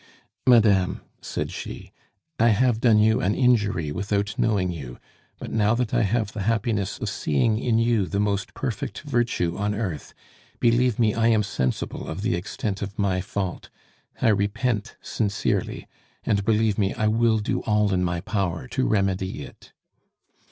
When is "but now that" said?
5.37-5.93